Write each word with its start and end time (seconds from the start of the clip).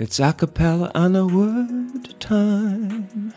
It's 0.00 0.20
a 0.20 0.32
cappella 0.32 0.92
and 0.94 1.16
a 1.16 1.26
word 1.26 2.20
time. 2.20 3.34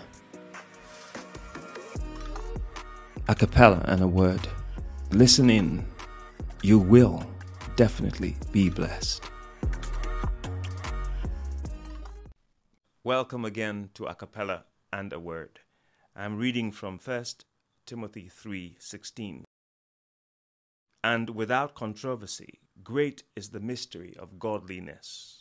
A 3.27 3.33
cappella 3.33 3.83
and 3.87 4.03
a 4.03 4.07
word. 4.07 4.47
Listen 5.09 5.49
in. 5.49 5.83
You 6.61 6.77
will 6.77 7.25
definitely 7.75 8.35
be 8.51 8.69
blessed. 8.69 9.23
Welcome 13.03 13.43
again 13.43 13.89
to 13.95 14.05
a 14.05 14.13
cappella 14.13 14.65
and 14.93 15.11
a 15.13 15.19
word. 15.19 15.61
I'm 16.15 16.37
reading 16.37 16.71
from 16.71 16.99
1 16.99 17.25
Timothy 17.87 18.29
3:16. 18.29 19.45
And 21.03 21.31
without 21.31 21.73
controversy, 21.73 22.59
great 22.83 23.23
is 23.35 23.49
the 23.49 23.59
mystery 23.59 24.15
of 24.15 24.37
godliness. 24.37 25.40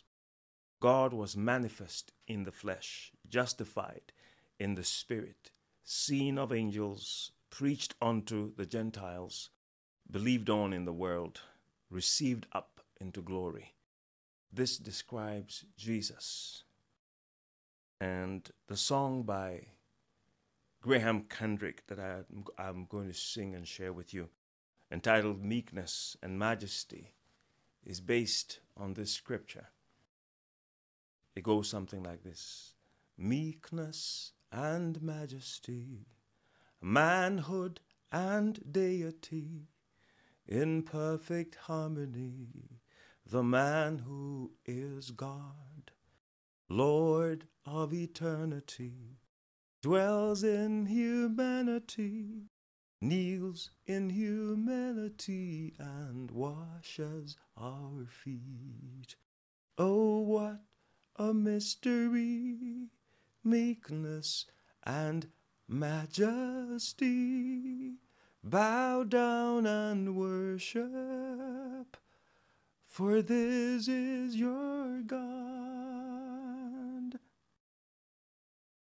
God 0.81 1.13
was 1.13 1.37
manifest 1.37 2.13
in 2.27 2.45
the 2.45 2.53
flesh, 2.53 3.13
justified 3.29 4.13
in 4.59 4.75
the 4.75 4.85
spirit, 4.85 5.51
seen 5.85 6.39
of 6.39 6.53
angels, 6.53 7.33
preached 7.51 7.95
unto 8.01 8.55
the 8.55 8.65
Gentiles, 8.65 9.51
believed 10.11 10.49
on 10.49 10.73
in 10.73 10.87
the 10.87 10.93
world, 10.93 11.43
received 11.91 12.47
up 12.53 12.81
into 12.99 13.21
glory. 13.21 13.75
This 14.53 14.79
describes 14.79 15.65
Jesus. 15.77 16.65
And 18.01 18.51
the 18.67 18.77
song 18.77 19.23
by 19.23 19.67
Graham 20.81 21.25
Kendrick 21.25 21.87
that 21.89 21.99
I, 21.99 22.21
I'm 22.59 22.87
going 22.87 23.09
to 23.09 23.15
sing 23.15 23.55
and 23.55 23.69
share 23.69 23.93
with 23.93 24.15
you, 24.15 24.31
entitled 24.91 25.45
Meekness 25.45 26.17
and 26.23 26.39
Majesty, 26.39 27.13
is 27.85 28.01
based 28.01 28.61
on 28.79 28.95
this 28.95 29.13
scripture. 29.13 29.69
It 31.41 31.45
goes 31.45 31.71
something 31.71 32.03
like 32.03 32.23
this 32.23 32.75
Meekness 33.17 34.33
and 34.53 35.01
majesty, 35.01 36.05
manhood 36.83 37.81
and 38.13 38.61
deity, 38.71 39.69
in 40.47 40.83
perfect 40.83 41.55
harmony, 41.55 42.83
the 43.25 43.43
man 43.43 44.01
who 44.01 44.53
is 44.67 45.13
God, 45.13 45.93
Lord 46.69 47.47
of 47.65 47.95
eternity, 47.95 49.17
dwells 49.81 50.45
in 50.45 50.85
humanity, 50.85 52.51
kneels 53.01 53.71
in 53.87 54.11
humility, 54.11 55.73
and 55.79 56.31
washes 56.31 57.39
our 57.57 58.05
feet. 58.05 59.17
Oh, 59.79 60.19
what 60.19 60.61
a 61.21 61.33
mystery, 61.35 62.89
meekness 63.45 64.47
and 64.85 65.27
majesty. 65.69 66.87
Bow 68.43 69.05
down 69.05 69.67
and 69.67 70.17
worship, 70.17 71.99
for 72.87 73.21
this 73.21 73.87
is 73.87 74.35
your 74.35 75.03
God. 75.03 75.19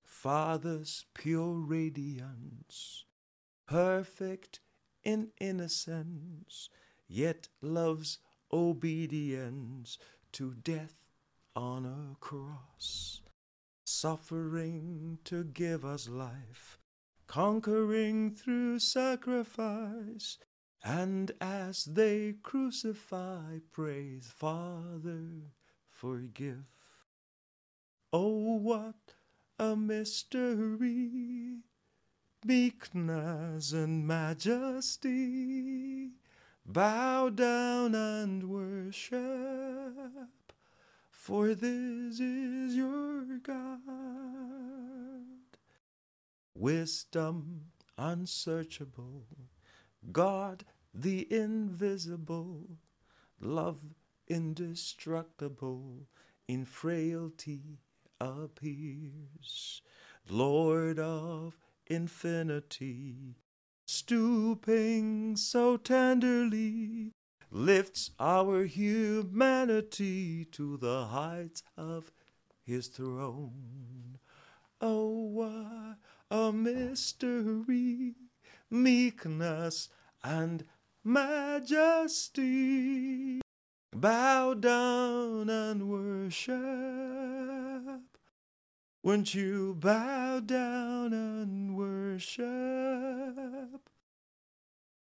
Father's 0.05 1.07
pure 1.15 1.55
radiance, 1.55 3.07
perfect 3.67 4.61
in 5.03 5.31
innocence, 5.41 6.69
yet 7.09 7.49
loves 7.63 8.19
obedience 8.53 9.97
to 10.33 10.53
death 10.53 11.06
on 11.57 11.87
a 11.87 12.15
cross, 12.21 13.23
suffering 13.87 15.19
to 15.25 15.43
give 15.43 15.85
us 15.87 16.07
life, 16.07 16.79
conquering 17.27 18.31
through 18.31 18.79
sacrifice. 18.79 20.37
And 20.85 21.33
as 21.41 21.87
they 21.87 22.35
crucify, 22.43 23.61
prays, 23.73 24.31
Father, 24.37 25.55
forgive. 25.91 26.67
Oh, 28.13 28.57
what 28.59 29.15
a 29.59 29.75
mystery! 29.75 31.63
Meekness 32.45 33.73
and 33.73 34.07
majesty, 34.07 35.31
bow 36.67 37.31
down 37.31 37.95
and 37.95 38.45
worship 38.45 39.17
for 41.27 41.57
this 41.57 42.21
is 42.21 42.77
your 42.77 43.25
God. 43.43 43.59
Wisdom 46.55 47.63
unsearchable, 47.99 49.27
God 50.13 50.65
the 50.95 51.27
invisible, 51.29 52.79
love 53.41 53.81
indestructible, 54.29 56.07
in 56.47 56.65
frailty 56.65 57.81
appears, 58.21 59.83
Lord 60.31 61.01
of 61.01 61.59
infinity, 61.89 63.35
stooping 63.85 65.35
so 65.35 65.77
tenderly 65.77 67.16
lifts 67.57 68.11
our 68.21 68.65
humanity 68.65 70.45
to 70.45 70.77
the 70.77 71.07
heights 71.07 71.63
of 71.77 72.13
his 72.63 72.89
throne. 72.89 74.19
Oh, 74.79 75.09
what 75.09 75.97
a 76.31 76.53
mystery, 76.53 78.15
meekness 78.71 79.89
and 80.23 80.67
majesty. 81.03 82.51
Bow 83.91 84.53
down 84.53 85.49
and 85.49 85.89
worship. 85.89 86.59
Won't 89.03 89.35
you 89.35 89.75
bow 89.81 90.41
down 90.41 91.15
and 91.15 91.75
worship? 91.75 92.45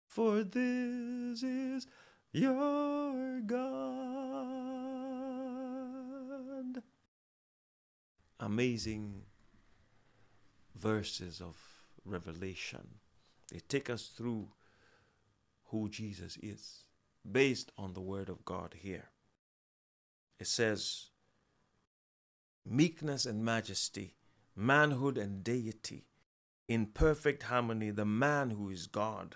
For 0.06 0.44
this 0.44 1.41
is 1.41 1.88
your 2.34 3.40
God. 3.42 3.62
Amazing 8.40 9.22
verses 10.76 11.40
of 11.40 11.56
revelation. 12.04 13.00
They 13.52 13.60
take 13.60 13.90
us 13.90 14.08
through 14.08 14.48
who 15.66 15.88
Jesus 15.90 16.38
is 16.42 16.86
based 17.32 17.72
on 17.78 17.94
the 17.94 18.02
Word 18.02 18.30
of 18.30 18.44
God 18.44 18.74
here. 18.78 19.10
It 20.40 20.48
says, 20.48 21.12
meekness 22.66 23.26
and 23.28 23.46
majesty, 23.46 24.16
manhood 24.56 25.18
and 25.18 25.44
deity, 25.44 26.08
in 26.68 26.88
perfect 26.88 27.44
harmony, 27.44 27.92
the 27.92 28.06
man 28.06 28.50
who 28.50 28.70
is 28.70 28.88
God. 28.88 29.36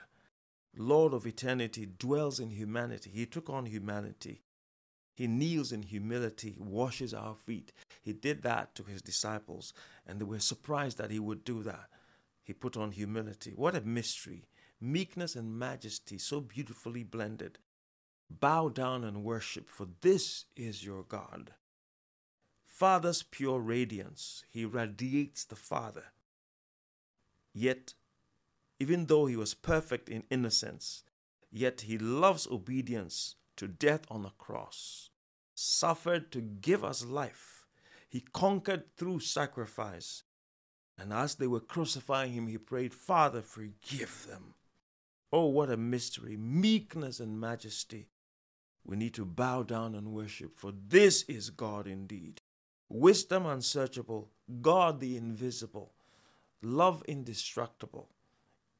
Lord 0.78 1.14
of 1.14 1.26
eternity, 1.26 1.86
dwells 1.86 2.40
in 2.40 2.52
humanity. 2.52 3.10
He 3.14 3.26
took 3.26 3.50
on 3.50 3.66
humanity. 3.66 4.44
He 5.16 5.28
kneels 5.28 5.72
in 5.72 5.82
humility, 5.82 6.56
washes 6.60 7.14
our 7.14 7.36
feet. 7.36 7.74
He 8.04 8.14
did 8.14 8.44
that 8.44 8.76
to 8.76 8.84
his 8.84 9.02
disciples, 9.02 9.74
and 10.06 10.20
they 10.20 10.26
were 10.26 10.40
surprised 10.40 11.00
that 11.00 11.10
he 11.10 11.20
would 11.20 11.44
do 11.44 11.64
that. 11.64 11.90
He 12.44 12.54
put 12.54 12.78
on 12.78 12.92
humility. 12.92 13.54
What 13.56 13.76
a 13.76 13.82
mystery! 13.82 14.46
Meekness 14.80 15.36
and 15.36 15.58
majesty, 15.58 16.20
so 16.20 16.40
beautifully 16.40 17.04
blended. 17.04 17.58
Bow 18.30 18.70
down 18.70 19.04
and 19.04 19.24
worship, 19.24 19.70
for 19.70 19.88
this 20.02 20.46
is 20.56 20.86
your 20.86 21.04
God. 21.04 21.54
Father's 22.68 23.24
pure 23.24 23.60
radiance, 23.60 24.44
he 24.52 24.66
radiates 24.66 25.46
the 25.46 25.56
Father. 25.56 26.12
Yet 27.54 27.96
even 28.80 29.06
though 29.06 29.26
he 29.26 29.36
was 29.36 29.54
perfect 29.54 30.10
in 30.10 30.24
innocence, 30.30 31.04
yet 31.52 31.82
he 31.82 31.98
loves 31.98 32.48
obedience 32.48 33.36
to 33.56 33.68
death 33.68 34.02
on 34.10 34.24
the 34.24 34.32
cross, 34.38 35.10
suffered 35.56 36.32
to 36.32 36.42
give 36.42 36.84
us 36.84 37.04
life. 37.04 37.66
He 38.08 38.22
conquered 38.34 38.96
through 38.96 39.22
sacrifice. 39.22 40.24
And 40.98 41.12
as 41.12 41.36
they 41.36 41.48
were 41.48 41.60
crucifying 41.60 42.34
him, 42.34 42.48
he 42.48 42.58
prayed, 42.58 42.94
Father, 42.94 43.42
forgive 43.42 44.28
them. 44.30 44.54
Oh, 45.32 45.48
what 45.48 45.70
a 45.70 45.78
mystery, 45.78 46.38
meekness 46.38 47.20
and 47.20 47.40
majesty. 47.40 48.10
We 48.86 48.96
need 48.96 49.14
to 49.16 49.26
bow 49.26 49.64
down 49.64 49.96
and 49.96 50.14
worship, 50.14 50.56
for 50.56 50.72
this 50.72 51.24
is 51.24 51.50
God 51.50 51.88
indeed. 51.88 52.40
Wisdom 52.90 53.46
unsearchable, 53.46 54.30
God 54.62 55.02
the 55.02 55.18
invisible, 55.18 55.92
love 56.62 57.04
indestructible 57.08 58.10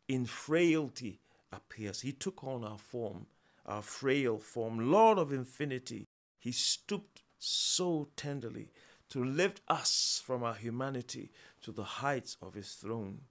in 0.08 0.26
frailty 0.26 1.20
appears. 1.52 2.02
He 2.02 2.12
took 2.12 2.44
on 2.44 2.64
our 2.64 2.78
form, 2.78 3.28
our 3.66 3.82
frail 3.82 4.38
form. 4.38 4.92
Lord 4.92 5.18
of 5.18 5.32
infinity, 5.32 6.08
he 6.40 6.52
stooped 6.52 7.22
so 7.40 8.10
tenderly 8.16 8.70
to 9.10 9.24
lift 9.24 9.62
us 9.68 10.22
from 10.26 10.44
our 10.44 10.56
humanity 10.56 11.32
to 11.62 11.72
the 11.72 11.84
heights 11.84 12.38
of 12.42 12.54
his 12.54 12.74
throne. 12.74 13.22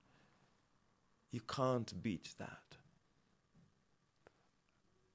You 1.30 1.40
can't 1.40 2.02
beat 2.02 2.30
that. 2.38 2.76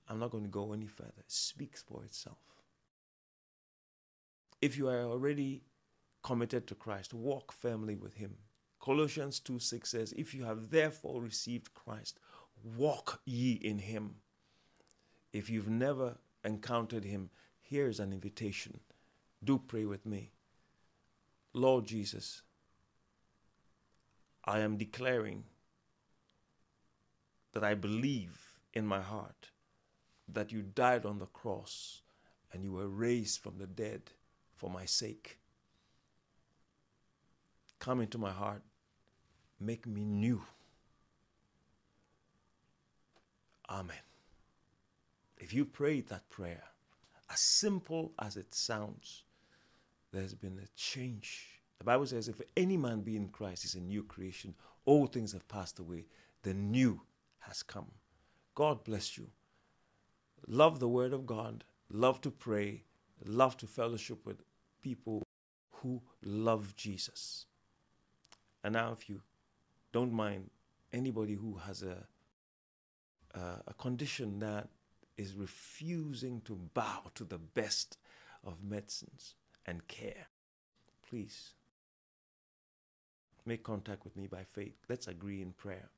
I'm 0.07 0.19
not 0.19 0.31
going 0.31 0.43
to 0.43 0.49
go 0.49 0.73
any 0.73 0.87
further. 0.87 1.13
It 1.17 1.31
speaks 1.31 1.81
for 1.81 2.03
itself. 2.03 2.37
If 4.61 4.77
you 4.77 4.89
are 4.89 5.03
already 5.03 5.63
committed 6.21 6.67
to 6.67 6.75
Christ, 6.75 7.13
walk 7.13 7.51
firmly 7.51 7.95
with 7.95 8.15
him. 8.15 8.35
Colossians 8.81 9.39
2 9.39 9.59
6 9.59 9.89
says, 9.89 10.13
If 10.13 10.33
you 10.33 10.43
have 10.45 10.71
therefore 10.71 11.21
received 11.21 11.73
Christ, 11.73 12.19
walk 12.63 13.21
ye 13.25 13.53
in 13.53 13.79
him. 13.79 14.15
If 15.31 15.49
you've 15.49 15.69
never 15.69 16.17
encountered 16.43 17.05
him, 17.05 17.29
here's 17.59 17.99
an 17.99 18.11
invitation. 18.11 18.79
Do 19.43 19.59
pray 19.59 19.85
with 19.85 20.05
me. 20.05 20.31
Lord 21.53 21.85
Jesus, 21.85 22.41
I 24.45 24.59
am 24.59 24.77
declaring 24.77 25.43
that 27.53 27.63
I 27.63 27.75
believe 27.75 28.59
in 28.73 28.87
my 28.87 29.01
heart 29.01 29.51
that 30.27 30.51
you 30.51 30.61
died 30.61 31.05
on 31.05 31.19
the 31.19 31.25
cross 31.27 32.01
and 32.51 32.63
you 32.63 32.71
were 32.71 32.87
raised 32.87 33.41
from 33.41 33.57
the 33.57 33.67
dead 33.67 34.11
for 34.55 34.69
my 34.69 34.85
sake. 34.85 35.37
Come 37.79 38.01
into 38.01 38.17
my 38.17 38.31
heart, 38.31 38.61
make 39.61 39.85
me 39.87 40.03
new. 40.03 40.41
Amen. 43.69 43.95
If 45.37 45.53
you 45.53 45.65
prayed 45.65 46.07
that 46.09 46.29
prayer, 46.29 46.63
as 47.31 47.39
simple 47.39 48.11
as 48.19 48.35
it 48.35 48.53
sounds, 48.53 49.23
there's 50.11 50.33
been 50.33 50.59
a 50.61 50.67
change. 50.75 51.61
The 51.79 51.85
Bible 51.85 52.05
says, 52.05 52.27
if 52.27 52.41
any 52.57 52.77
man 52.77 53.01
be 53.01 53.15
in 53.15 53.29
Christ, 53.29 53.63
he's 53.63 53.75
a 53.75 53.79
new 53.79 54.03
creation. 54.03 54.53
All 54.85 55.07
things 55.07 55.31
have 55.31 55.47
passed 55.47 55.79
away. 55.79 56.05
The 56.43 56.53
new 56.53 57.01
has 57.39 57.63
come. 57.63 57.91
God 58.55 58.83
bless 58.83 59.17
you. 59.17 59.27
Love 60.47 60.79
the 60.79 60.89
Word 60.89 61.13
of 61.13 61.25
God. 61.25 61.63
Love 61.91 62.19
to 62.21 62.31
pray. 62.31 62.83
Love 63.25 63.55
to 63.57 63.67
fellowship 63.67 64.25
with 64.25 64.43
people 64.81 65.23
who 65.71 66.01
love 66.23 66.75
Jesus. 66.75 67.45
And 68.63 68.73
now, 68.73 68.91
if 68.91 69.09
you 69.09 69.21
don't 69.91 70.11
mind, 70.13 70.49
anybody 70.93 71.33
who 71.33 71.55
has 71.65 71.83
a, 71.83 71.97
a, 73.37 73.39
a 73.67 73.73
condition 73.73 74.39
that 74.39 74.69
is 75.17 75.35
refusing 75.35 76.41
to 76.41 76.55
bow 76.73 77.11
to 77.15 77.23
the 77.23 77.37
best 77.37 77.97
of 78.43 78.63
medicines 78.63 79.35
and 79.65 79.87
care, 79.87 80.27
please 81.07 81.51
make 83.45 83.63
contact 83.63 84.03
with 84.03 84.15
me 84.15 84.27
by 84.27 84.43
faith. 84.43 84.75
Let's 84.89 85.07
agree 85.07 85.41
in 85.41 85.51
prayer. 85.51 85.89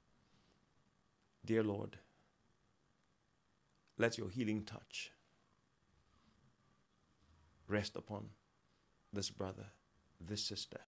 Dear 1.45 1.63
Lord, 1.63 1.97
let 3.97 4.17
your 4.17 4.29
healing 4.29 4.63
touch 4.63 5.11
rest 7.67 7.95
upon 7.95 8.29
this 9.11 9.29
brother, 9.29 9.67
this 10.19 10.43
sister, 10.43 10.79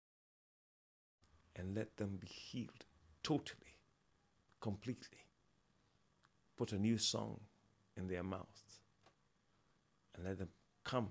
and 1.56 1.76
let 1.76 1.98
them 1.98 2.18
be 2.20 2.28
healed 2.28 2.86
totally, 3.26 3.74
completely. 4.62 5.18
Put 6.56 6.74
a 6.74 6.80
new 6.80 7.00
song 7.00 7.40
in 7.98 8.08
their 8.08 8.22
mouth 8.24 8.62
and 10.14 10.26
let 10.26 10.38
them 10.38 10.50
come 10.84 11.10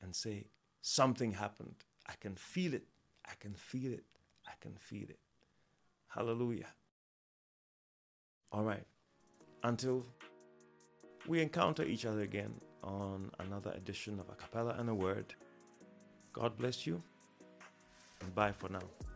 and 0.00 0.14
say, 0.14 0.46
Something 0.80 1.32
happened. 1.32 1.76
I 2.06 2.12
can 2.20 2.36
feel 2.36 2.74
it. 2.74 2.86
I 3.26 3.32
can 3.40 3.54
feel 3.54 3.92
it. 3.92 4.04
I 4.46 4.52
can 4.60 4.76
feel 4.76 5.08
it. 5.08 5.18
Hallelujah. 6.08 6.68
All 8.52 8.62
right. 8.62 8.86
Until 9.62 10.04
we 11.26 11.40
encounter 11.40 11.82
each 11.82 12.04
other 12.04 12.20
again 12.20 12.52
on 12.82 13.30
another 13.40 13.72
edition 13.72 14.20
of 14.20 14.28
A 14.28 14.34
Cappella 14.34 14.76
and 14.78 14.90
a 14.90 14.94
Word, 14.94 15.34
God 16.32 16.56
bless 16.58 16.86
you 16.86 17.02
and 18.20 18.34
bye 18.34 18.52
for 18.52 18.68
now. 18.68 19.13